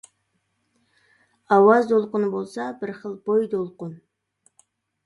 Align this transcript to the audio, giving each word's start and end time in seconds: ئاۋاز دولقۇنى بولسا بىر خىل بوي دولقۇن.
ئاۋاز 1.51 1.91
دولقۇنى 1.91 2.31
بولسا 2.37 2.67
بىر 2.81 2.95
خىل 3.03 3.15
بوي 3.29 3.47
دولقۇن. 3.57 3.95